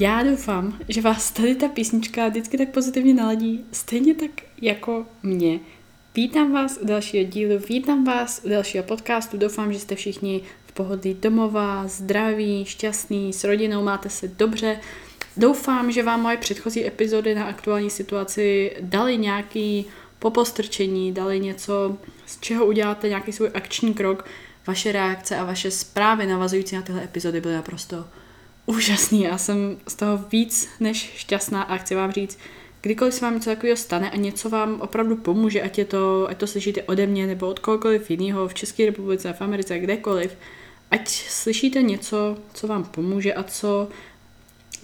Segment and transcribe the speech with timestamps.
[0.00, 4.30] Já doufám, že vás tady ta písnička vždycky tak pozitivně naladí, stejně tak
[4.62, 5.60] jako mě.
[6.14, 10.72] Vítám vás u dalšího dílu, vítám vás u dalšího podcastu, doufám, že jste všichni v
[10.72, 14.80] pohodlí domova, zdraví, šťastný, s rodinou, máte se dobře.
[15.36, 19.86] Doufám, že vám moje předchozí epizody na aktuální situaci dali nějaký
[20.18, 24.24] popostrčení, dali něco, z čeho uděláte nějaký svůj akční krok,
[24.66, 28.04] vaše reakce a vaše zprávy navazující na tyhle epizody byly naprosto
[28.68, 29.22] úžasný.
[29.22, 32.38] Já jsem z toho víc než šťastná a chci vám říct,
[32.82, 36.38] kdykoliv se vám něco takového stane a něco vám opravdu pomůže, ať, je to, ať
[36.38, 40.36] to slyšíte ode mě nebo od kohokoliv jiného v České republice, v Americe, kdekoliv,
[40.90, 43.88] ať slyšíte něco, co vám pomůže a co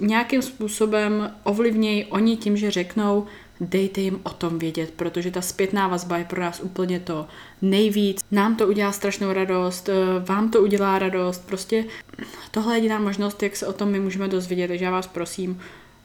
[0.01, 3.27] nějakým způsobem ovlivnějí oni tím, že řeknou,
[3.61, 7.27] dejte jim o tom vědět, protože ta zpětná vazba je pro nás úplně to
[7.63, 8.21] nejvíc.
[8.31, 11.85] Nám to udělá strašnou radost, eh, vám to udělá radost, prostě
[12.51, 15.61] tohle je jediná možnost, jak se o tom my můžeme dozvědět, takže já vás prosím,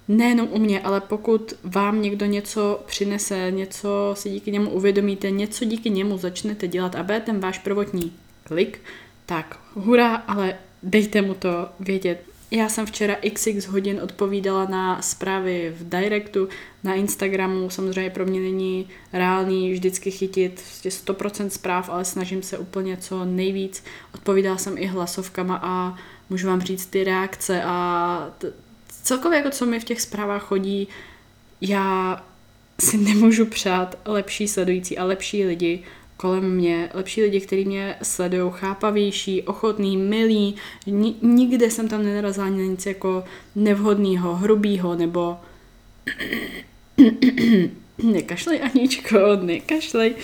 [0.07, 5.65] nejenom u mě, ale pokud vám někdo něco přinese, něco si díky němu uvědomíte, něco
[5.65, 8.81] díky němu začnete dělat a bude ten váš prvotní klik,
[9.25, 12.28] tak hurá, ale dejte mu to vědět.
[12.51, 16.49] Já jsem včera xx hodin odpovídala na zprávy v Directu,
[16.83, 17.69] na Instagramu.
[17.69, 23.25] Samozřejmě pro mě není reálný vždycky chytit 100% prostě zpráv, ale snažím se úplně co
[23.25, 23.83] nejvíc.
[24.15, 25.97] Odpovídala jsem i hlasovkama a
[26.29, 28.53] můžu vám říct ty reakce a t-
[29.03, 30.87] celkově jako co mi v těch zprávách chodí,
[31.61, 32.23] já
[32.79, 35.83] si nemůžu přát lepší sledující a lepší lidi,
[36.21, 40.55] kolem mě, lepší lidi, kteří mě sledují, chápavější, ochotný, milý.
[40.87, 43.23] Ni- nikde jsem tam nenarazila na nic jako
[43.55, 45.37] nevhodného, hrubýho nebo
[48.03, 50.15] nekašlej Aničko, nekašlej,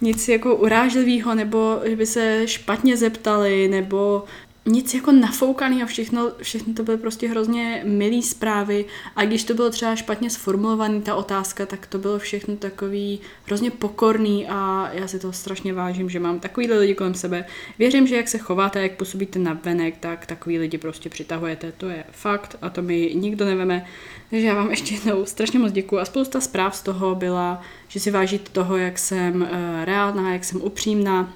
[0.00, 4.24] nic jako urážlivého, nebo že by se špatně zeptali, nebo
[4.66, 8.84] nic jako nafoukaný a všechno, všechno to byly prostě hrozně milý zprávy
[9.16, 13.70] a když to bylo třeba špatně sformulovaný ta otázka, tak to bylo všechno takový hrozně
[13.70, 17.44] pokorný a já si to strašně vážím, že mám takovýhle lidi kolem sebe.
[17.78, 21.88] Věřím, že jak se chováte, jak působíte na venek, tak takový lidi prostě přitahujete, to
[21.88, 23.86] je fakt a to mi nikdo neveme.
[24.30, 28.00] Takže já vám ještě jednou strašně moc děkuji a spousta zpráv z toho byla, že
[28.00, 29.48] si vážíte toho, jak jsem uh,
[29.84, 31.32] reálná, jak jsem upřímná,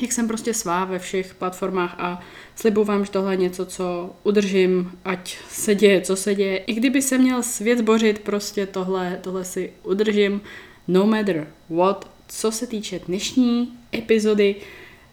[0.00, 2.20] jak jsem prostě svá ve všech platformách a
[2.56, 6.56] slibuju vám, že tohle je něco, co udržím, ať se děje, co se děje.
[6.56, 10.40] I kdyby se měl svět bořit, prostě tohle, tohle si udržím
[10.88, 12.10] no matter what.
[12.28, 14.56] Co se týče dnešní epizody,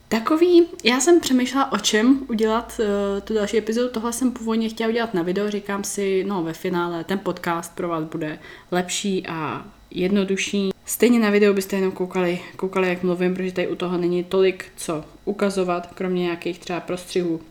[0.08, 4.90] Takový, já jsem přemýšlela o čem udělat uh, tu další epizodu, tohle jsem původně chtěla
[4.90, 8.40] udělat na video, říkám si, no ve finále ten podcast pro vás bude
[8.72, 10.75] lepší a jednodušší.
[10.86, 14.66] Stejně na video byste jenom koukali, koukali, jak mluvím, protože tady u toho není tolik
[14.76, 17.42] co ukazovat, kromě nějakých třeba prostřihů.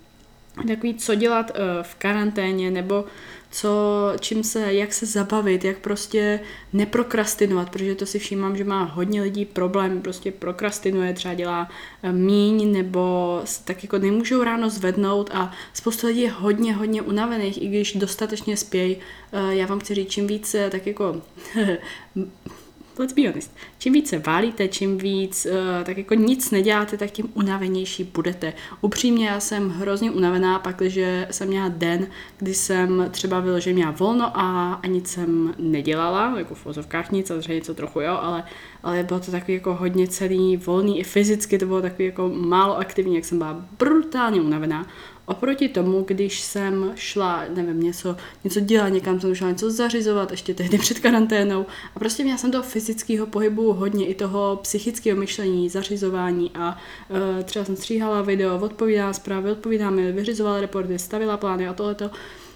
[0.69, 3.05] Takový, co dělat uh, v karanténě, nebo
[3.51, 6.41] co, čím se, jak se zabavit, jak prostě
[6.73, 11.69] neprokrastinovat, protože to si všímám, že má hodně lidí problém, prostě prokrastinuje, třeba dělá
[12.03, 17.63] eh, míň, nebo tak jako nemůžou ráno zvednout a spousta lidí je hodně, hodně unavených,
[17.63, 18.97] i když dostatečně spějí.
[19.33, 21.23] Eh, já vám chci říct, čím více tak jako
[22.99, 27.29] let's be honest, čím více válíte, čím víc uh, tak jako nic neděláte, tak tím
[27.35, 28.53] unavenější budete.
[28.81, 32.07] Upřímně já jsem hrozně unavená, pakliže jsem měla den,
[32.39, 37.31] kdy jsem třeba vyloženě měla volno a, a nic jsem nedělala, jako v vozovkách nic,
[37.31, 38.45] a něco trochu jo, ale,
[38.83, 42.79] ale bylo to takový jako hodně celý volný, i fyzicky to bylo takový jako málo
[42.79, 44.87] aktivní, jak jsem byla brutálně unavená.
[45.27, 50.55] Oproti tomu, když jsem šla, nevím, něco, něco dělat, někam jsem šla něco zařizovat, ještě
[50.55, 55.69] tehdy před karanténou a prostě měla jsem toho fyzického pohybu hodně i toho psychického myšlení,
[55.69, 61.73] zařizování a uh, třeba jsem stříhala video, odpovídala zprávy, odpovídám, vyřizovala reporty, stavila plány a
[61.73, 62.11] tohleto.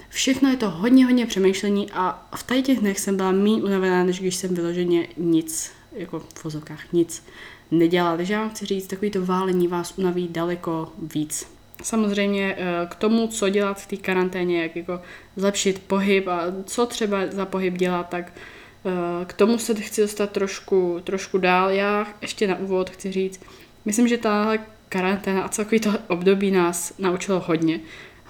[0.09, 4.05] Všechno je to hodně, hodně přemýšlení a v tady těch dnech jsem byla méně unavená,
[4.05, 7.25] než když jsem vyloženě nic, jako v vozovkách nic
[7.71, 8.17] nedělala.
[8.17, 11.58] Takže já vám chci říct, takový to válení vás unaví daleko víc.
[11.83, 15.01] Samozřejmě eh, k tomu, co dělat v té karanténě, jak jako
[15.37, 20.31] zlepšit pohyb a co třeba za pohyb dělat, tak eh, k tomu se chci dostat
[20.31, 21.71] trošku, trošku dál.
[21.71, 23.41] Já ještě na úvod chci říct,
[23.85, 24.59] myslím, že tahle
[24.89, 27.81] karanténa a celkový to období nás naučilo hodně.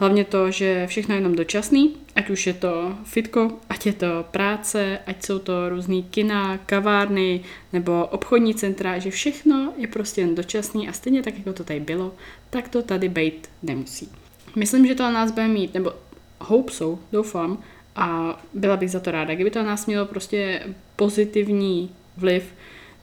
[0.01, 4.25] Hlavně to, že všechno je jenom dočasný, ať už je to fitko, ať je to
[4.31, 7.41] práce, ať jsou to různý kina, kavárny
[7.73, 11.81] nebo obchodní centra, že všechno je prostě jen dočasný a stejně tak, jako to tady
[11.81, 12.15] bylo,
[12.51, 14.09] tak to tady být nemusí.
[14.57, 15.93] Myslím, že to na nás bude mít, nebo
[16.41, 17.59] hope so, doufám,
[17.97, 20.63] a byla bych za to ráda, kdyby to na nás mělo prostě
[20.97, 22.45] pozitivní vliv,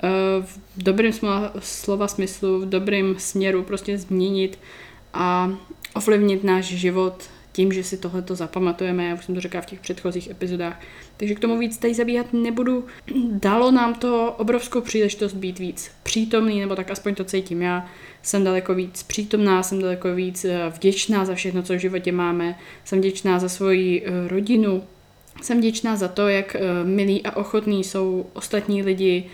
[0.04, 0.08] eh,
[0.42, 1.12] v dobrém
[1.60, 4.60] slova smyslu, v dobrém směru prostě změnit
[5.14, 5.52] a
[5.94, 9.80] ovlivnit náš život tím, že si tohleto zapamatujeme, já už jsem to řekla v těch
[9.80, 10.82] předchozích epizodách.
[11.18, 12.86] Takže k tomu víc tady zabíhat nebudu.
[13.30, 17.86] Dalo nám to obrovskou příležitost být víc přítomný, nebo tak aspoň to cítím já.
[18.22, 22.60] Jsem daleko víc přítomná, jsem daleko víc eh, vděčná za všechno, co v životě máme.
[22.86, 24.84] Jsem vděčná za svoji eh, rodinu,
[25.42, 29.30] jsem vděčná za to, jak milí a ochotní jsou ostatní lidi,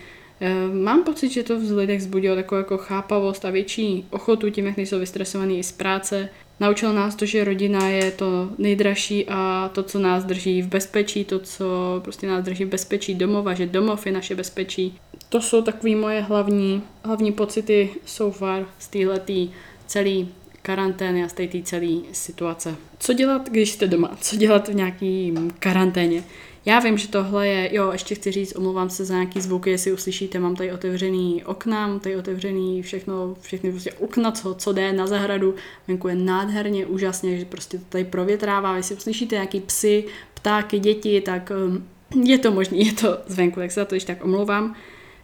[0.72, 4.76] Mám pocit, že to v lidech zbudilo takovou jako chápavost a větší ochotu tím, jak
[4.76, 6.28] nejsou vystresovaný i z práce.
[6.62, 11.24] Naučil nás to, že rodina je to nejdražší a to, co nás drží v bezpečí,
[11.24, 11.64] to, co
[12.04, 14.98] prostě nás drží v bezpečí domova, že domov je naše bezpečí.
[15.28, 19.50] To jsou takové moje hlavní, hlavní pocity so far z téhletý
[19.86, 20.28] celý
[20.62, 22.76] karantény a z té celé situace.
[22.98, 24.16] Co dělat, když jste doma?
[24.20, 26.24] Co dělat v nějaký karanténě?
[26.64, 29.92] Já vím, že tohle je, jo, ještě chci říct, omlouvám se za nějaký zvuky, jestli
[29.92, 34.92] uslyšíte, mám tady otevřený okna, mám tady otevřený všechno, všechny prostě okna, co, co jde
[34.92, 35.54] na zahradu,
[35.88, 40.04] venku je nádherně, úžasně, že prostě to tady provětrává, jestli uslyšíte nějaký psy,
[40.34, 41.88] ptáky, děti, tak um,
[42.24, 44.74] je to možné, je to zvenku, tak se za to ještě tak omlouvám.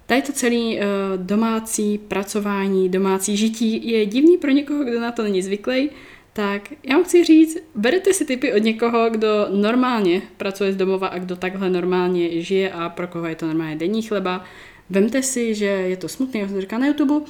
[0.06, 0.80] Tady to celé uh,
[1.16, 5.90] domácí pracování, domácí žití je divný pro někoho, kdo na to není zvyklý,
[6.32, 11.08] tak já vám chci říct, berete si typy od někoho, kdo normálně pracuje z domova
[11.08, 14.44] a kdo takhle normálně žije a pro koho je to normálně denní chleba.
[14.90, 17.20] Vemte si, že je to smutný, jak jsem říká na YouTube,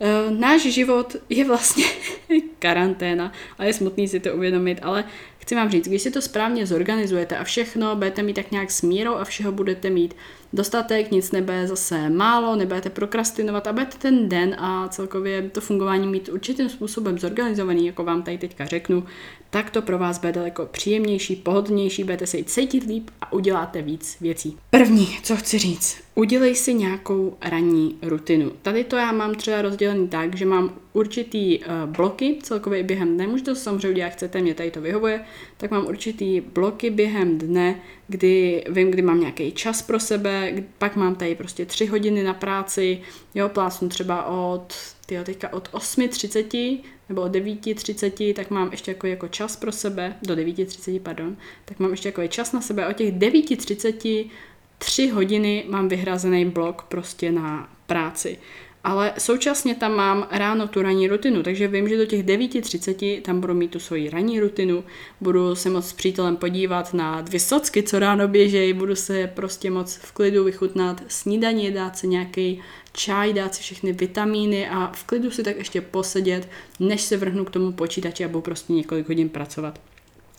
[0.00, 1.84] Uh, náš život je vlastně
[2.58, 5.04] karanténa a je smutný si to uvědomit, ale
[5.38, 9.14] chci vám říct, když si to správně zorganizujete a všechno budete mít tak nějak smírou
[9.14, 10.14] a všeho budete mít
[10.52, 16.06] dostatek, nic nebude zase málo, nebudete prokrastinovat a budete ten den a celkově to fungování
[16.06, 19.04] mít určitým způsobem zorganizovaný, jako vám tady teďka řeknu,
[19.50, 24.16] tak to pro vás bude daleko příjemnější, pohodlnější, budete se cítit líp a uděláte víc
[24.20, 24.56] věcí.
[24.70, 28.52] První, co chci říct, udělej si nějakou ranní rutinu.
[28.62, 33.26] Tady to já mám třeba rozdělený tak, že mám určitý uh, bloky celkově během dne,
[33.26, 35.24] můžete to samozřejmě udělat, chcete, mě tady to vyhovuje,
[35.56, 40.96] tak mám určitý bloky během dne, kdy vím, kdy mám nějaký čas pro sebe, pak
[40.96, 43.00] mám tady prostě tři hodiny na práci,
[43.34, 44.74] jo, plásnu třeba od,
[45.06, 50.16] tyjo, teďka od 8.30 nebo od 9.30, tak mám ještě jako, jako čas pro sebe,
[50.22, 54.30] do 9.30, pardon, tak mám ještě jako čas na sebe, od těch 9.30
[54.78, 58.38] tři hodiny mám vyhrazený blok prostě na práci
[58.86, 63.40] ale současně tam mám ráno tu ranní rutinu, takže vím, že do těch 9.30 tam
[63.40, 64.84] budu mít tu svoji ranní rutinu,
[65.20, 69.70] budu se moc s přítelem podívat na dvě socky, co ráno běžejí, budu se prostě
[69.70, 72.62] moc v klidu vychutnat snídaní, dát si nějaký
[72.92, 76.48] čaj, dát si všechny vitamíny a v klidu si tak ještě posedět,
[76.80, 79.80] než se vrhnu k tomu počítači a budu prostě několik hodin pracovat.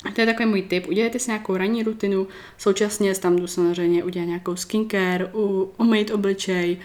[0.05, 0.87] A to je takový můj tip.
[0.87, 2.27] Udělejte si nějakou ranní rutinu,
[2.57, 5.31] současně tam jdu samozřejmě udělat nějakou skincare,
[5.77, 6.77] umýt obličej,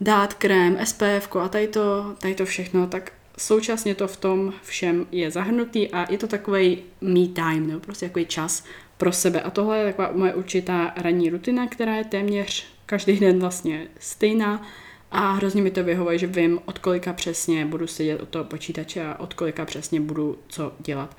[0.00, 5.06] dát krém, SPF a tady to, tady to všechno, tak současně to v tom všem
[5.12, 8.64] je zahrnutý a je to takový me time, nebo prostě takový čas
[8.96, 9.40] pro sebe.
[9.40, 14.62] A tohle je taková moje určitá ranní rutina, která je téměř každý den vlastně stejná
[15.10, 19.04] a hrozně mi to vyhovuje, že vím, od kolika přesně budu sedět u toho počítače
[19.04, 21.16] a od kolika přesně budu co dělat.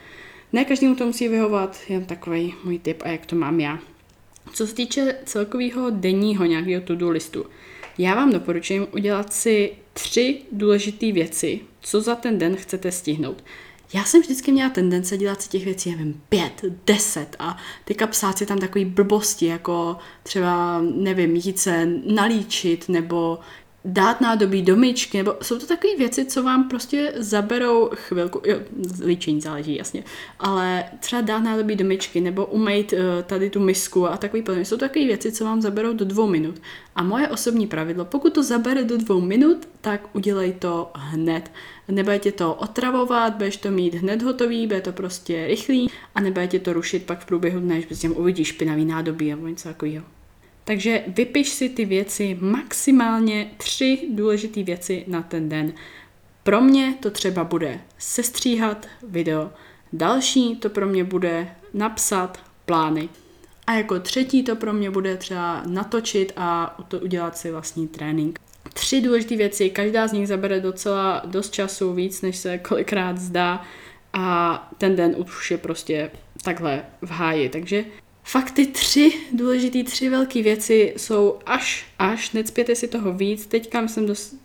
[0.54, 3.80] Ne každému to musí vyhovovat, jen takový můj tip a jak to mám já.
[4.54, 7.46] Co se týče celkového denního nějakého to-do listu,
[7.98, 13.44] já vám doporučím udělat si tři důležité věci, co za ten den chcete stihnout.
[13.94, 18.38] Já jsem vždycky měla tendence dělat si těch věcí, nevím, pět, deset a teďka psát
[18.38, 23.40] si tam takový blbosti, jako třeba, nevím, jít se nalíčit nebo
[23.86, 28.60] dát nádobí do myčky, nebo jsou to takové věci, co vám prostě zaberou chvilku, jo,
[29.06, 30.04] líčení záleží, jasně,
[30.40, 34.66] ale třeba dát nádobí do myčky, nebo umýt uh, tady tu misku a takový podobně.
[34.66, 36.62] Jsou to takové věci, co vám zaberou do dvou minut.
[36.96, 41.52] A moje osobní pravidlo, pokud to zabere do dvou minut, tak udělej to hned.
[41.88, 46.74] Nebudete to otravovat, budeš to mít hned hotový, bude to prostě rychlý a nebudete to
[46.74, 50.15] rušit pak v průběhu dne, že prostě uvidíš špinavý nádobí nebo něco takového.
[50.66, 55.74] Takže vypiš si ty věci, maximálně tři důležité věci na ten den.
[56.44, 59.52] Pro mě to třeba bude sestříhat video,
[59.94, 63.10] další to pro mě bude napsat plány.
[63.68, 68.40] A jako třetí to pro mě bude třeba natočit a to udělat si vlastní trénink.
[68.74, 73.64] Tři důležité věci, každá z nich zabere docela dost času, víc než se kolikrát zdá
[74.14, 76.12] a ten den už je prostě
[76.44, 77.50] takhle v háji.
[77.50, 77.86] Takže
[78.28, 83.82] Fakt ty tři důležité, tři velké věci jsou až, až, necpěte si toho víc, teďka
[83.82, 84.36] myslím, dost,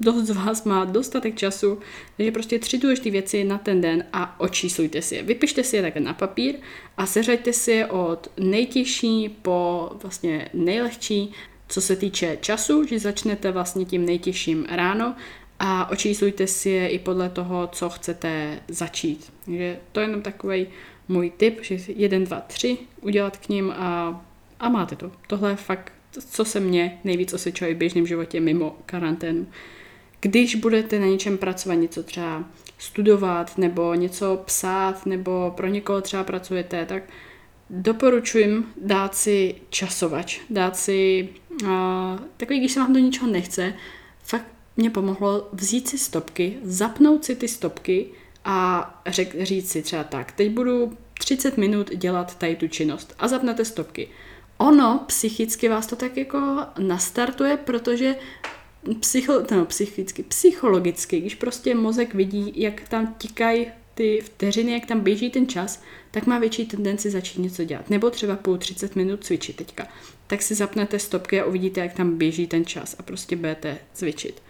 [0.00, 1.78] dost z vás má dostatek času,
[2.16, 5.22] takže prostě tři důležité věci na ten den a očíslujte si je.
[5.22, 6.54] Vypište si je takhle na papír
[6.96, 11.32] a seřaďte si je od nejtěžší po vlastně nejlehčí,
[11.68, 15.14] co se týče času, že začnete vlastně tím nejtěžším ráno
[15.58, 19.32] a očíslujte si je i podle toho, co chcete začít.
[19.44, 20.66] Takže to je jenom takový
[21.10, 24.22] můj tip, že jeden, dva, tři udělat k ním a,
[24.60, 25.12] a máte to.
[25.26, 25.92] Tohle je fakt,
[26.30, 29.46] co se mě nejvíc osvědčuje v běžném životě mimo karanténu.
[30.20, 32.44] Když budete na něčem pracovat, něco třeba
[32.78, 37.02] studovat nebo něco psát nebo pro někoho třeba pracujete, tak
[37.70, 41.28] doporučuji dát si časovač, dát si
[41.62, 41.68] uh,
[42.36, 43.74] takový, když se vám do ničeho nechce,
[44.22, 48.06] fakt mě pomohlo vzít si stopky, zapnout si ty stopky
[48.44, 53.28] a řek, říct si třeba tak, teď budu 30 minut dělat tady tu činnost a
[53.28, 54.08] zapnete stopky.
[54.58, 58.14] Ono psychicky vás to tak jako nastartuje, protože
[59.00, 65.00] psycho, no, psychicky, psychologicky, když prostě mozek vidí, jak tam tikají ty vteřiny, jak tam
[65.00, 67.90] běží ten čas, tak má větší tendenci začít něco dělat.
[67.90, 69.86] Nebo třeba půl 30 minut cvičit teďka.
[70.26, 74.42] Tak si zapnete stopky a uvidíte, jak tam běží ten čas a prostě budete cvičit.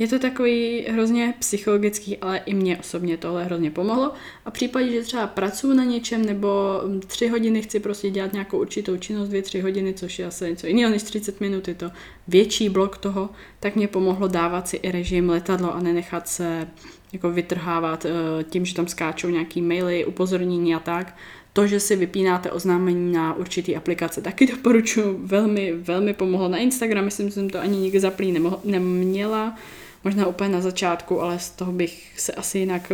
[0.00, 4.12] Je to takový hrozně psychologický, ale i mě osobně tohle hrozně pomohlo.
[4.44, 8.58] A v případě, že třeba pracuji na něčem nebo tři hodiny chci prostě dělat nějakou
[8.60, 11.90] určitou činnost, dvě, tři hodiny, což je asi něco jiného než 30 minut, je to
[12.28, 13.30] větší blok toho,
[13.60, 16.68] tak mě pomohlo dávat si i režim letadlo a nenechat se
[17.12, 21.16] jako vytrhávat eh, tím, že tam skáčou nějaký maily, upozornění a tak.
[21.52, 26.48] To, že si vypínáte oznámení na určitý aplikace, taky doporučuji, velmi, velmi pomohlo.
[26.48, 29.56] Na Instagram myslím, že jsem to ani nikdy zaplý neměla,
[30.04, 32.92] možná úplně na začátku, ale z toho bych se asi jinak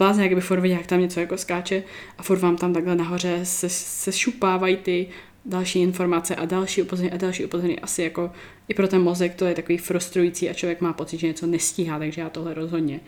[0.00, 1.82] uh, jak by furt viděl, jak tam něco jako skáče
[2.18, 5.06] a furt vám tam takhle nahoře se, se šupávají ty
[5.44, 7.80] další informace a další upozornění a další upozornění.
[7.80, 8.30] Asi jako
[8.68, 11.98] i pro ten mozek to je takový frustrující a člověk má pocit, že něco nestíhá,
[11.98, 13.00] takže já tohle rozhodně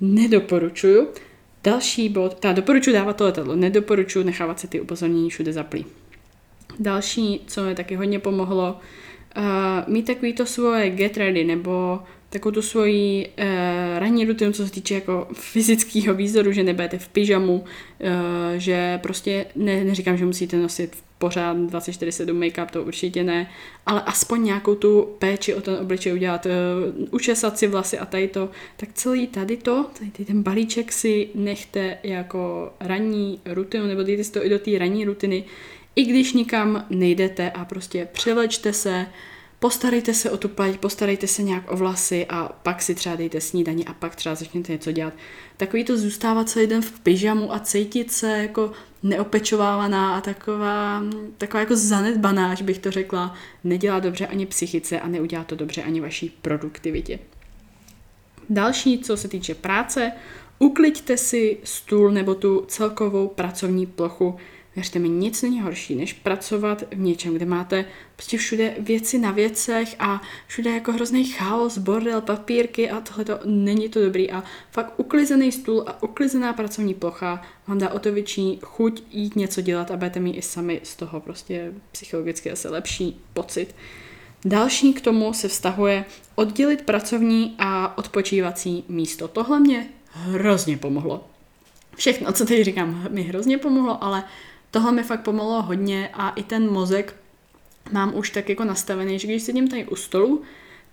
[0.00, 1.08] nedoporučuju.
[1.64, 5.86] Další bod, teda doporučuji dávat to letadlo, nedoporučuji nechávat se ty upozornění všude zaplý.
[6.78, 8.80] Další, co mi taky hodně pomohlo,
[9.36, 9.44] uh,
[9.86, 12.00] mít takový to svoje get ready, nebo
[12.38, 13.44] takovou tu svoji uh,
[13.98, 17.64] ranní rutinu, co se týče jako fyzického výzoru, že nebudete v pyžamu, uh,
[18.56, 23.50] že prostě ne, neříkám, že musíte nosit pořád 24-7 make-up, to určitě ne,
[23.86, 28.28] ale aspoň nějakou tu péči o ten obličej udělat, uh, učesat si vlasy a tady
[28.28, 34.24] to, tak celý tady to, tady ten balíček si nechte jako ranní rutinu, nebo dejte
[34.24, 35.44] si to i do té ranní rutiny,
[35.96, 39.06] i když nikam nejdete a prostě přilečte se,
[39.66, 43.40] postarejte se o tu pleť, postarejte se nějak o vlasy a pak si třeba dejte
[43.40, 45.12] snídaní a pak třeba začněte něco dělat.
[45.56, 51.02] Takový to zůstávat celý den v pyžamu a cítit se jako neopečovávaná a taková,
[51.38, 55.82] taková jako zanedbaná, až bych to řekla, nedělá dobře ani psychice a neudělá to dobře
[55.82, 57.18] ani vaší produktivitě.
[58.50, 60.12] Další, co se týče práce,
[60.58, 64.36] ukliďte si stůl nebo tu celkovou pracovní plochu
[64.76, 67.84] Věřte mi, nic není horší, než pracovat v něčem, kde máte
[68.16, 73.38] prostě všude věci na věcech a všude jako hrozný chaos, bordel, papírky a tohle to
[73.44, 78.12] není to dobrý a fakt uklizený stůl a uklizená pracovní plocha vám dá o to
[78.12, 82.68] větší chuť jít něco dělat a budete mít i sami z toho prostě psychologicky asi
[82.68, 83.74] lepší pocit.
[84.44, 86.04] Další k tomu se vztahuje
[86.34, 89.28] oddělit pracovní a odpočívací místo.
[89.28, 91.24] Tohle mě hrozně pomohlo.
[91.96, 94.24] Všechno, co teď říkám, mi hrozně pomohlo, ale
[94.76, 97.16] tohle mi fakt pomohlo hodně a i ten mozek
[97.92, 100.42] mám už tak jako nastavený, že když sedím tady u stolu,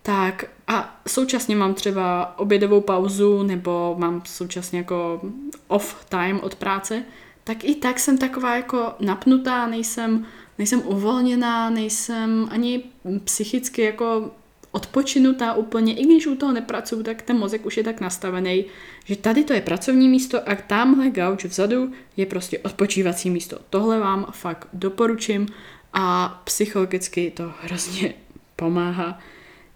[0.02, 5.22] tak a současně mám třeba obědovou pauzu nebo mám současně jako
[5.68, 7.04] off time od práce,
[7.44, 10.25] tak i tak jsem taková jako napnutá, nejsem,
[10.58, 12.84] nejsem uvolněná, nejsem ani
[13.24, 14.32] psychicky jako
[14.74, 18.65] odpočinutá úplně, i když u toho nepracuju, tak ten mozek už je tak nastavený,
[19.06, 23.60] že tady to je pracovní místo a tamhle gauč vzadu je prostě odpočívací místo.
[23.70, 25.48] Tohle vám fakt doporučím
[25.94, 28.13] a psychologicky to hrozně
[28.56, 29.20] pomáhá.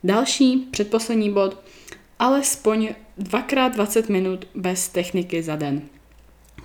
[0.03, 1.57] Další, předposlední bod,
[2.19, 5.81] alespoň dvakrát 20 minut bez techniky za den.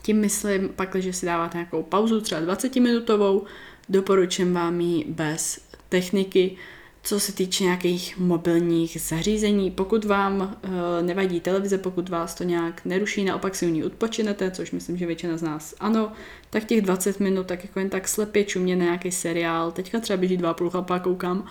[0.03, 3.45] Tím myslím, pak, že si dáváte nějakou pauzu, třeba 20 minutovou,
[3.89, 6.57] doporučím vám ji bez techniky,
[7.03, 9.71] co se týče nějakých mobilních zařízení.
[9.71, 10.71] Pokud vám uh,
[11.03, 15.07] nevadí televize, pokud vás to nějak neruší, naopak si u ní odpočinete, což myslím, že
[15.07, 16.13] většina z nás ano,
[16.51, 19.73] tak těch 20 minut tak jako jen tak slepě čumě na nějaký seriál.
[19.73, 21.47] Teďka třeba běží dva půl chlapa, koukám,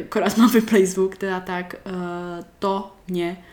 [0.00, 1.92] akorát mám vyplay zvuk, teda tak uh,
[2.58, 3.44] to mě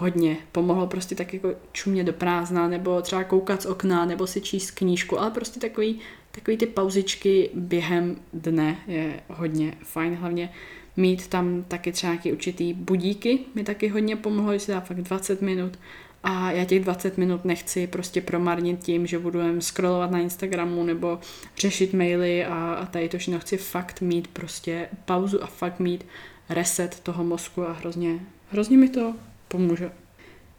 [0.00, 4.40] hodně pomohlo prostě tak jako čumě do prázdna, nebo třeba koukat z okna, nebo si
[4.40, 10.52] číst knížku, ale prostě takový, takový ty pauzičky během dne je hodně fajn, hlavně
[10.96, 15.00] mít tam taky třeba nějaký určitý budíky, mi taky hodně pomohlo, že si dá fakt
[15.00, 15.78] 20 minut
[16.22, 20.84] a já těch 20 minut nechci prostě promarnit tím, že budu jen scrollovat na Instagramu
[20.84, 21.18] nebo
[21.58, 26.06] řešit maily a, a tady to všechno chci fakt mít prostě pauzu a fakt mít
[26.48, 28.20] reset toho mozku a hrozně,
[28.50, 29.14] hrozně mi to
[29.48, 29.92] pomůže.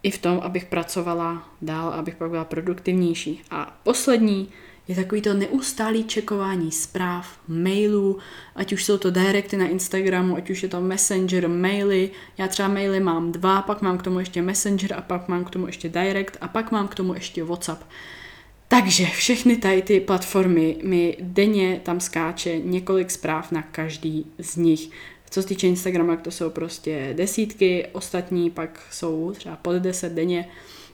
[0.03, 3.41] I v tom, abych pracovala dál, abych pak byla produktivnější.
[3.51, 4.49] A poslední
[4.87, 8.17] je takový to neustálý čekování zpráv, mailů,
[8.55, 12.11] ať už jsou to directy na Instagramu, ať už je to Messenger, maily.
[12.37, 15.49] Já třeba maily mám dva, pak mám k tomu ještě Messenger a pak mám k
[15.49, 17.83] tomu ještě direct a pak mám k tomu ještě WhatsApp.
[18.67, 24.89] Takže všechny tady ty platformy mi denně tam skáče několik zpráv na každý z nich.
[25.29, 30.49] Co se týče Instagramu, to jsou prostě desítky, ostatní pak jsou třeba pod deset denně.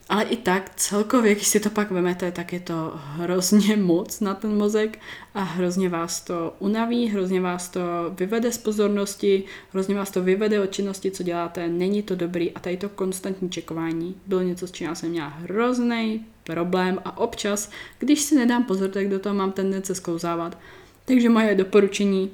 [0.09, 4.33] Ale i tak celkově, když si to pak vemete, tak je to hrozně moc na
[4.33, 4.99] ten mozek
[5.33, 10.61] a hrozně vás to unaví, hrozně vás to vyvede z pozornosti, hrozně vás to vyvede
[10.61, 14.71] od činnosti, co děláte, není to dobrý a tady to konstantní čekování bylo něco, s
[14.71, 19.35] čím já jsem měla hrozný problém a občas, když si nedám pozor, tak do toho
[19.35, 20.57] mám tendence sklouzávat.
[21.05, 22.31] Takže moje doporučení,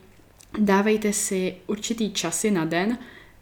[0.58, 2.98] dávejte si určitý časy na den,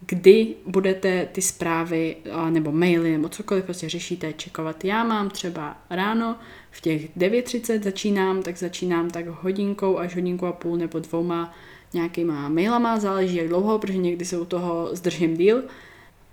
[0.05, 2.15] kdy budete ty zprávy
[2.50, 4.86] nebo maily nebo cokoliv prostě řešíte, čekovat.
[4.86, 6.36] Já mám třeba ráno
[6.72, 11.53] v těch 9.30 začínám, tak začínám tak hodinkou až hodinku a půl nebo dvouma
[11.93, 15.63] nějakýma mailama, záleží jak dlouho, protože někdy se u toho zdržím díl.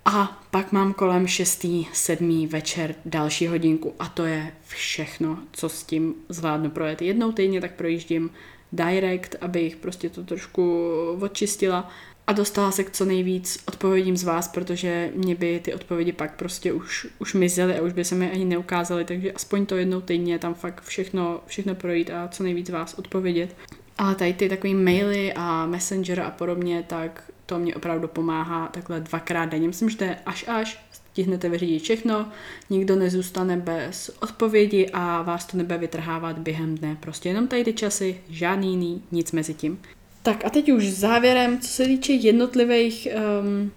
[0.04, 1.66] A pak mám kolem 6.
[1.92, 2.46] 7.
[2.46, 7.02] večer další hodinku a to je všechno, co s tím zvládnu projet.
[7.02, 8.30] Jednou týdně tak projíždím
[8.72, 11.90] direct, abych prostě to trošku odčistila
[12.28, 16.37] a dostala se k co nejvíc odpovědím z vás, protože mě by ty odpovědi pak
[16.37, 20.00] prostě už, už mizely a už by se mi ani neukázaly, takže aspoň to jednou
[20.00, 23.56] týdně tam fakt všechno, všechno projít a co nejvíc vás odpovědět.
[23.99, 29.00] Ale tady ty takové maily a messenger a podobně, tak to mě opravdu pomáhá takhle
[29.00, 29.66] dvakrát denně.
[29.66, 32.28] Myslím, že to je až až, stihnete vyřídit všechno,
[32.70, 36.97] nikdo nezůstane bez odpovědi a vás to nebude vytrhávat během dne.
[37.00, 39.78] Prostě jenom tady ty časy, žádný jiný, nic mezi tím.
[40.28, 43.08] Tak a teď už závěrem, co se týče jednotlivých
[43.40, 43.73] um,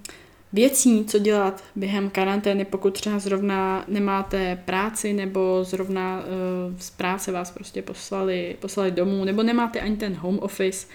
[0.53, 7.31] věcí, co dělat během karantény, pokud třeba zrovna nemáte práci nebo zrovna uh, z práce
[7.31, 10.87] vás prostě poslali, poslali domů nebo nemáte ani ten home office,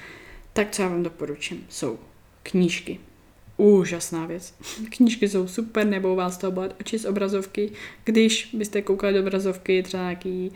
[0.52, 1.98] tak co já vám doporučím, jsou
[2.42, 3.00] knížky.
[3.56, 4.54] Úžasná věc.
[4.96, 7.72] Knížky jsou super, nebo vás to oči z obrazovky.
[8.04, 10.52] Když byste koukali do obrazovky, třeba nějaký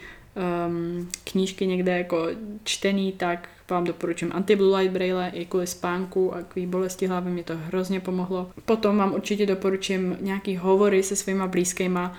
[0.68, 2.26] um, knížky někde jako
[2.64, 7.42] čtený, tak vám doporučím anti-blue light braille i kvůli spánku a kvůli bolesti hlavy, mě
[7.42, 8.50] to hrozně pomohlo.
[8.64, 12.16] Potom vám určitě doporučím nějaký hovory se svýma blízkýma,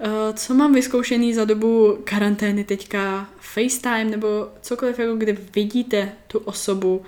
[0.00, 6.38] Uh, co mám vyzkoušený za dobu karantény teďka, FaceTime nebo cokoliv, jako kde vidíte tu
[6.38, 7.02] osobu,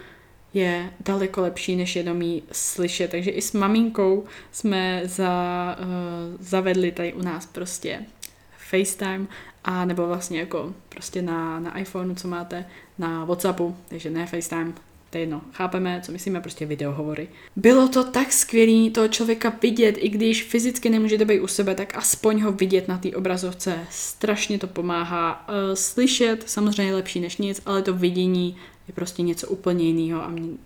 [0.55, 3.11] je daleko lepší, než jenom jí slyšet.
[3.11, 5.87] Takže i s maminkou jsme za, uh,
[6.41, 8.05] zavedli tady u nás prostě
[8.71, 9.27] FaceTime
[9.65, 12.65] a nebo vlastně jako prostě na, na iPhoneu, co máte,
[12.99, 14.73] na Whatsappu, takže ne FaceTime,
[15.11, 17.29] to je jedno, chápeme, co myslíme, prostě videohovory.
[17.57, 21.97] Bylo to tak skvělé toho člověka vidět, i když fyzicky nemůžete být u sebe, tak
[21.97, 23.79] aspoň ho vidět na té obrazovce.
[23.91, 25.49] Strašně to pomáhá.
[25.49, 28.57] Uh, slyšet, samozřejmě lepší než nic, ale to vidění
[28.89, 30.57] je prostě něco úplně jiného a mě,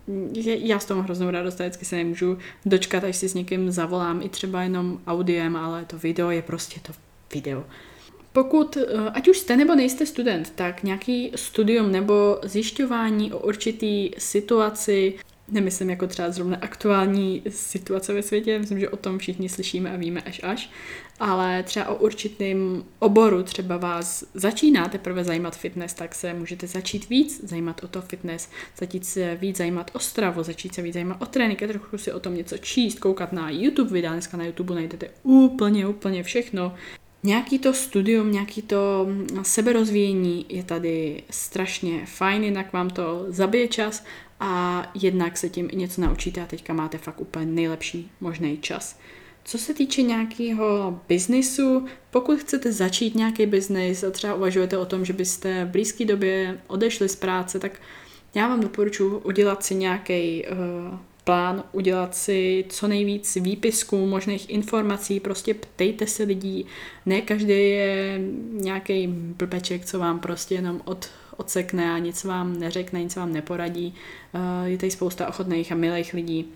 [0.44, 4.28] já s tomu hroznou radost, vždycky se nemůžu dočkat, až si s někým zavolám, i
[4.28, 6.92] třeba jenom audiem, ale to video je prostě to
[7.34, 7.64] video.
[8.34, 14.10] Pokud, eh, ať už jste nebo nejste student, tak nějaký studium nebo zjišťování o určitý
[14.18, 15.14] situaci,
[15.48, 19.96] nemyslím jako třeba zrovna aktuální situace ve světě, myslím, že o tom všichni slyšíme a
[19.96, 20.70] víme až až,
[21.20, 27.08] ale třeba o určitém oboru třeba vás začíná teprve zajímat fitness, tak se můžete začít
[27.08, 31.22] víc zajímat o to fitness, začít se víc zajímat o stravu, začít se víc zajímat
[31.22, 34.74] o trénink, trochu si o tom něco číst, koukat na YouTube videa, dneska na YouTube
[34.74, 36.74] najdete úplně, úplně všechno.
[37.26, 39.08] Nějaký to studium, nějaký to
[39.42, 44.04] seberozvíjení je tady strašně fajn, jinak vám to zabije čas
[44.40, 48.98] a jednak se tím i něco naučíte a teďka máte fakt úplně nejlepší možný čas.
[49.44, 55.04] Co se týče nějakého biznisu, pokud chcete začít nějaký biznis a třeba uvažujete o tom,
[55.04, 57.80] že byste v blízké době odešli z práce, tak
[58.34, 65.20] já vám doporučuji udělat si nějaký uh, plán, udělat si co nejvíc výpisků, možných informací,
[65.20, 66.66] prostě ptejte se lidí,
[67.06, 68.20] ne každý je
[68.52, 73.94] nějaký blbeček, co vám prostě jenom od, odsekne a nic vám neřekne, nic vám neporadí.
[74.34, 76.48] Uh, je tady spousta ochotných a milých lidí,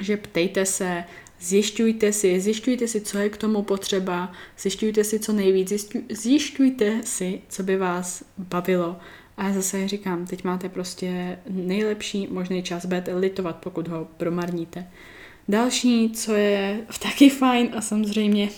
[0.00, 1.04] že ptejte se,
[1.40, 7.40] Zjišťujte si, zjišťujte si, co je k tomu potřeba, zjišťujte si co nejvíc, zjišťujte si,
[7.48, 8.96] co by vás bavilo.
[9.36, 14.86] A já zase říkám, teď máte prostě nejlepší možný čas, budete litovat, pokud ho promarníte.
[15.48, 18.48] Další, co je taky fajn a samozřejmě,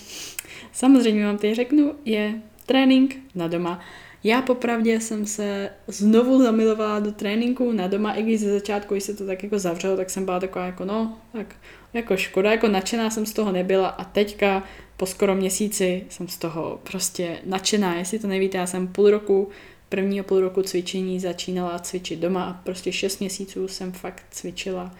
[0.71, 3.79] samozřejmě vám teď řeknu, je trénink na doma.
[4.23, 9.03] Já popravdě jsem se znovu zamilovala do tréninku na doma, i když ze začátku, když
[9.03, 11.55] se to tak jako zavřelo, tak jsem byla taková jako no, tak
[11.93, 14.63] jako škoda, jako nadšená jsem z toho nebyla a teďka
[14.97, 17.95] po skoro měsíci jsem z toho prostě nadšená.
[17.95, 19.49] Jestli to nevíte, já jsem půl roku
[19.89, 24.91] prvního půl roku cvičení začínala cvičit doma a prostě 6 měsíců jsem fakt cvičila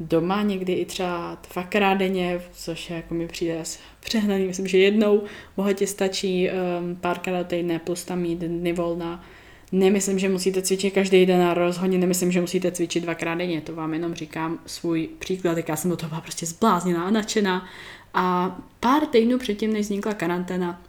[0.00, 3.62] doma, někdy i třeba dvakrát denně, což je, jako mi přijde
[4.00, 4.46] přehnaný.
[4.46, 5.22] Myslím, že jednou
[5.56, 9.24] bohatě stačí um, párkrát týdne plus tam mít dny volna.
[9.72, 13.60] Nemyslím, že musíte cvičit každý den a rozhodně nemyslím, že musíte cvičit dvakrát denně.
[13.60, 17.10] To vám jenom říkám svůj příklad, jak já jsem do toho byla prostě zblázněná a
[17.10, 17.66] nadšená.
[18.14, 20.82] A pár týdnů předtím, než vznikla karanténa,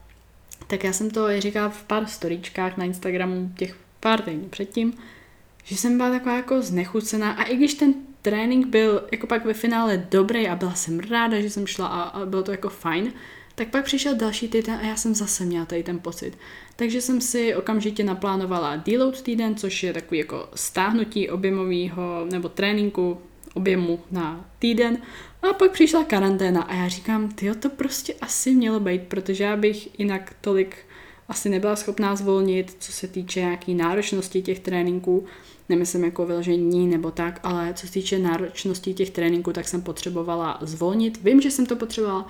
[0.71, 4.93] tak já jsem to říkala v pár storíčkách na Instagramu těch pár týdnů předtím,
[5.63, 9.53] že jsem byla taková jako znechucená a i když ten trénink byl jako pak ve
[9.53, 13.13] finále dobrý a byla jsem ráda, že jsem šla a, a bylo to jako fajn,
[13.55, 16.37] tak pak přišel další týden a já jsem zase měla tady ten pocit.
[16.75, 23.21] Takže jsem si okamžitě naplánovala deload týden, což je takový jako stáhnutí objemového nebo tréninku
[23.53, 24.97] objemu na týden.
[25.41, 29.57] A pak přišla karanténa a já říkám, ty to prostě asi mělo být, protože já
[29.57, 30.77] bych jinak tolik
[31.29, 35.25] asi nebyla schopná zvolnit, co se týče nějaký náročnosti těch tréninků
[35.71, 40.57] nemyslím jako vyložení nebo tak, ale co se týče náročnosti těch tréninků, tak jsem potřebovala
[40.61, 41.23] zvolnit.
[41.23, 42.27] Vím, že jsem to potřebovala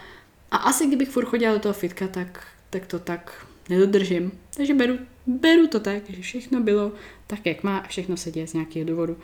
[0.51, 4.31] a asi kdybych furt chodila do toho fitka, tak, tak to tak nedodržím.
[4.57, 4.97] Takže beru,
[5.27, 6.91] beru to tak, že všechno bylo
[7.27, 9.17] tak, jak má a všechno se děje z nějakého důvodu.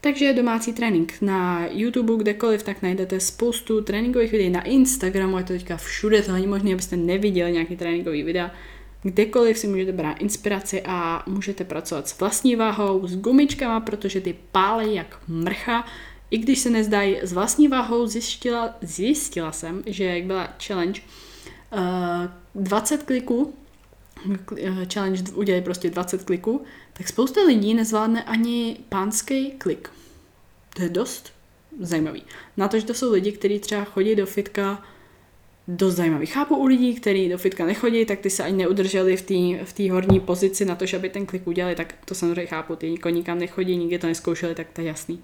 [0.00, 5.52] Takže domácí trénink na YouTube, kdekoliv, tak najdete spoustu tréninkových videí na Instagramu, je to
[5.52, 8.50] teďka všude, to není možné, abyste neviděli nějaký tréninkový videa
[9.02, 14.36] kdekoliv si můžete brát inspiraci a můžete pracovat s vlastní váhou, s gumičkama, protože ty
[14.52, 15.84] pálej jak mrcha.
[16.30, 21.00] I když se nezdají s vlastní váhou, zjistila, zjistila jsem, že jak byla challenge
[21.72, 21.78] uh,
[22.24, 23.54] eh, 20 kliků,
[24.56, 26.62] eh, challenge udělej prostě 20 kliků,
[26.98, 29.90] tak spousta lidí nezvládne ani pánský klik.
[30.76, 31.32] To je dost
[31.80, 32.22] zajímavý.
[32.56, 34.82] Na to, že to jsou lidi, kteří třeba chodí do fitka
[35.68, 36.26] dost zajímavý.
[36.26, 39.90] Chápu u lidí, kteří do fitka nechodí, tak ty se ani neudrželi v té v
[39.90, 42.76] horní pozici na to, že aby ten klik udělali, tak to samozřejmě chápu.
[42.76, 45.22] Ty nikoho nikam nechodí, nikdy to neskoušeli, tak to je jasný.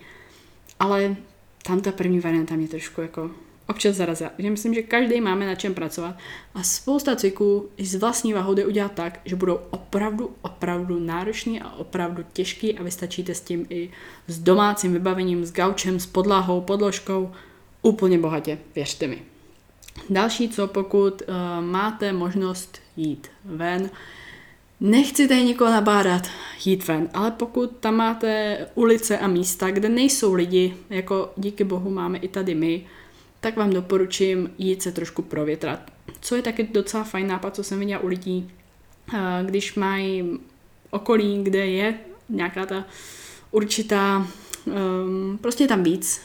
[0.81, 1.17] Ale
[1.63, 3.31] tam ta první varianta mě trošku jako
[3.69, 4.31] občas zarazila.
[4.39, 6.17] Že myslím, že každý máme na čem pracovat
[6.55, 11.61] a spousta cviků i z vlastní váhou jde udělat tak, že budou opravdu, opravdu náročný
[11.61, 13.91] a opravdu těžký a vy stačíte s tím i
[14.27, 17.33] s domácím vybavením, s gaučem, s podlahou, podložkou,
[17.83, 19.23] úplně bohatě, věřte mi.
[20.11, 23.91] Další, co pokud uh, máte možnost jít ven,
[24.81, 26.29] nechci tady někoho nabádat
[26.65, 31.91] jít ven, ale pokud tam máte ulice a místa, kde nejsou lidi, jako díky bohu
[31.91, 32.87] máme i tady my,
[33.45, 35.81] tak vám doporučím jít se trošku provětrat.
[36.21, 38.51] Co je taky docela fajn nápad, co jsem viděla u lidí,
[39.43, 40.39] když mají
[40.91, 42.85] okolí, kde je nějaká ta
[43.51, 44.27] určitá,
[44.67, 46.21] um, prostě je tam víc,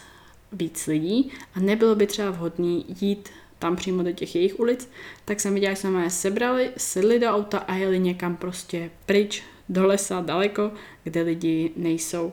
[0.52, 3.28] víc lidí a nebylo by třeba vhodné jít
[3.58, 4.90] tam přímo do těch jejich ulic,
[5.24, 9.42] tak jsem viděla, že jsme je sebrali, sedli do auta a jeli někam prostě pryč,
[9.68, 10.72] do lesa, daleko,
[11.04, 12.32] kde lidi nejsou.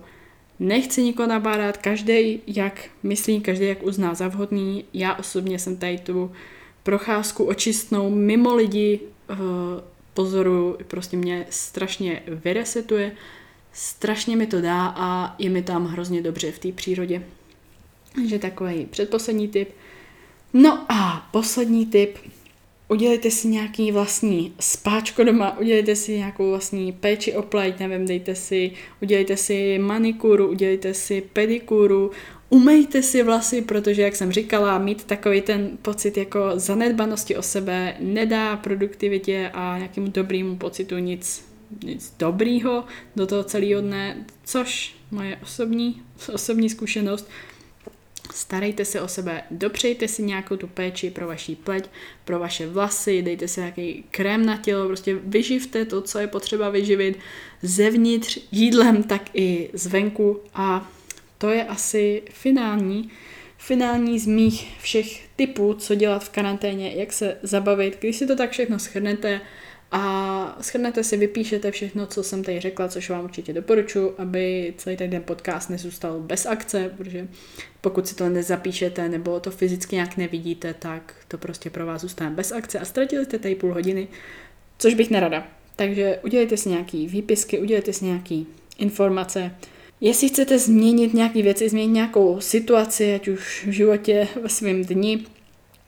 [0.59, 4.85] Nechci nikoho nabádat, každý jak myslí, každý jak uzná za vhodný.
[4.93, 6.31] Já osobně jsem tady tu
[6.83, 9.37] procházku očistnou mimo lidi uh,
[10.13, 13.11] pozoru, prostě mě strašně vyresetuje,
[13.73, 17.23] strašně mi to dá a je mi tam hrozně dobře v té přírodě.
[18.15, 19.69] Takže takový předposlední tip–
[20.53, 22.17] No a poslední tip.
[22.89, 28.36] Udělejte si nějaký vlastní spáčko doma, udělejte si nějakou vlastní péči o pleť, nevím, dejte
[28.36, 28.71] si,
[29.02, 32.12] udělejte si manikuru, udělejte si pedikuru,
[32.50, 37.95] umejte si vlasy, protože, jak jsem říkala, mít takový ten pocit jako zanedbanosti o sebe
[38.00, 41.45] nedá produktivitě a nějakému dobrému pocitu nic,
[41.84, 42.84] nic dobrýho
[43.15, 46.02] do toho celého dne, což moje osobní,
[46.34, 47.30] osobní zkušenost
[48.38, 51.89] Starejte se o sebe, dopřejte si nějakou tu péči pro vaší pleť,
[52.26, 56.69] pro vaše vlasy, dejte si nějaký krém na tělo, prostě vyživte to, co je potřeba
[56.69, 57.19] vyživit
[57.62, 60.91] zevnitř jídlem, tak i zvenku a
[61.38, 63.12] to je asi finální,
[63.58, 67.97] finální z mých všech typů, co dělat v karanténě, jak se zabavit.
[68.00, 69.41] Když si to tak všechno schrnete,
[69.91, 74.97] a schrnete si, vypíšete všechno, co jsem tady řekla, což vám určitě doporučuji, aby celý
[74.97, 77.28] ten podcast nezůstal bez akce, protože
[77.82, 82.36] pokud si to nezapíšete nebo to fyzicky nějak nevidíte, tak to prostě pro vás zůstane
[82.36, 84.08] bez akce a ztratili jste tady půl hodiny,
[84.78, 85.47] což bych nerada.
[85.76, 88.47] Takže udělejte si nějaký výpisky, udělejte si nějaký
[88.78, 89.52] informace.
[90.02, 95.26] Jestli chcete změnit nějaké věci, změnit nějakou situaci, ať už v životě, ve svém dni,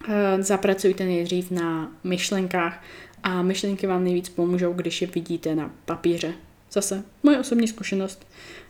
[0.10, 2.84] eh, zapracujte nejdřív na myšlenkách,
[3.24, 6.34] a myšlenky vám nejvíc pomůžou, když je vidíte na papíře.
[6.72, 8.28] Zase, moje osobní zkušenost.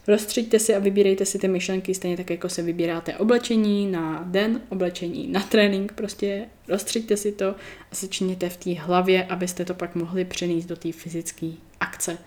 [0.07, 4.62] Rozstřiďte si a vybírejte si ty myšlenky stejně tak, jako se vybíráte oblečení na den,
[4.69, 5.93] oblečení na trénink.
[5.93, 7.47] Prostě rozstřiďte si to
[7.91, 12.17] a začněte v té hlavě, abyste to pak mohli přenést do té fyzické akce.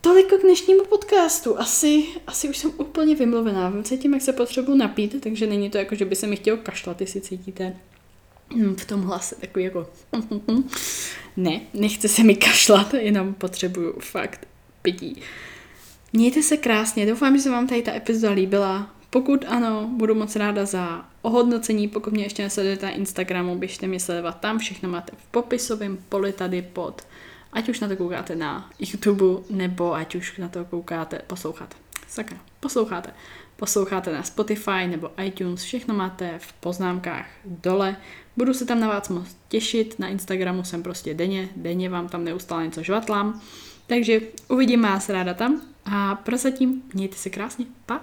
[0.00, 1.58] Toliko k dnešnímu podcastu.
[1.58, 3.72] Asi, asi už jsem úplně vymluvená.
[3.82, 7.00] Cítím, jak se potřebuji napít, takže není to jako, že by se mi chtěl kašlat,
[7.00, 7.76] jestli cítíte
[8.56, 9.86] hm, v tom hlase takový jako
[11.38, 14.48] ne, nechce se mi kašlat, jenom potřebuju fakt
[14.82, 15.22] pití.
[16.12, 18.94] Mějte se krásně, doufám, že se vám tady ta epizoda líbila.
[19.10, 24.00] Pokud ano, budu moc ráda za ohodnocení, pokud mě ještě nesledujete na Instagramu, běžte mě
[24.00, 27.02] sledovat tam, všechno máte v popisovém poli tady pod,
[27.52, 31.76] ať už na to koukáte na YouTube, nebo ať už na to koukáte, posloucháte.
[32.08, 33.10] Sakra, posloucháte.
[33.56, 37.96] Posloucháte na Spotify nebo iTunes, všechno máte v poznámkách dole.
[38.38, 42.24] Budu se tam na vás moc těšit, na Instagramu jsem prostě denně, denně vám tam
[42.24, 43.40] neustále něco žvatlám.
[43.86, 47.66] Takže uvidím vás ráda tam a prozatím mějte se krásně.
[47.86, 48.00] Pa!